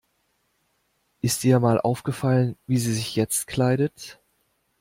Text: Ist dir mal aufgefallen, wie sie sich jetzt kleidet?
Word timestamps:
Ist 1.21 1.43
dir 1.43 1.59
mal 1.59 1.79
aufgefallen, 1.79 2.57
wie 2.65 2.79
sie 2.79 2.91
sich 2.91 3.15
jetzt 3.15 3.45
kleidet? 3.45 4.19